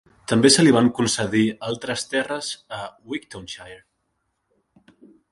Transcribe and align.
També 0.31 0.49
se 0.53 0.63
li 0.63 0.71
van 0.75 0.87
concedir 0.99 1.43
altres 1.71 2.05
terres 2.13 2.49
a 2.77 2.79
Wigtownshire. 3.11 4.95